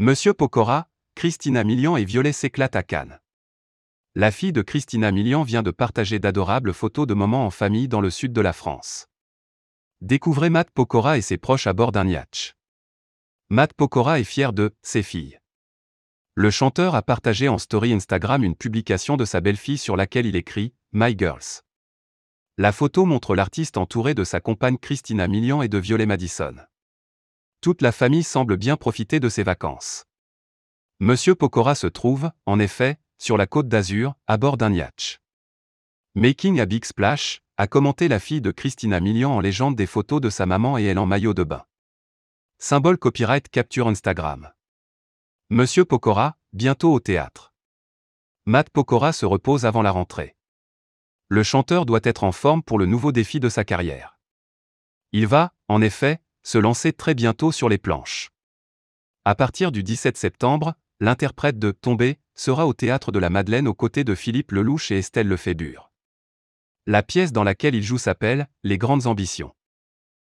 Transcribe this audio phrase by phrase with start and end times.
[0.00, 3.20] Monsieur Pokora, Christina Milian et Violet s'éclatent à Cannes.
[4.16, 8.00] La fille de Christina Milian vient de partager d'adorables photos de moments en famille dans
[8.00, 9.06] le sud de la France.
[10.00, 12.56] Découvrez Matt Pokora et ses proches à bord d'un yacht.
[13.50, 15.38] Matt Pokora est fier de ses filles.
[16.34, 20.34] Le chanteur a partagé en story Instagram une publication de sa belle-fille sur laquelle il
[20.34, 21.62] écrit My Girls.
[22.58, 26.56] La photo montre l'artiste entouré de sa compagne Christina Milian et de Violet Madison.
[27.64, 30.04] Toute la famille semble bien profiter de ses vacances.
[31.00, 35.22] Monsieur Pokora se trouve, en effet, sur la côte d'Azur, à bord d'un yacht.
[36.14, 40.20] Making a Big Splash, a commenté la fille de Christina Milian en légende des photos
[40.20, 41.64] de sa maman et elle en maillot de bain.
[42.58, 44.52] Symbole copyright capture Instagram.
[45.48, 47.54] Monsieur Pokora, bientôt au théâtre.
[48.44, 50.36] Matt Pokora se repose avant la rentrée.
[51.28, 54.18] Le chanteur doit être en forme pour le nouveau défi de sa carrière.
[55.12, 58.30] Il va, en effet, se lancer très bientôt sur les planches.
[59.24, 63.74] À partir du 17 septembre, l'interprète de Tombé sera au théâtre de la Madeleine aux
[63.74, 65.90] côtés de Philippe Lelouch et Estelle Lefébure.
[66.86, 69.54] La pièce dans laquelle il joue s'appelle Les grandes ambitions.